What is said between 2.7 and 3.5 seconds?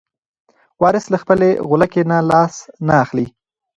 نه اخلي.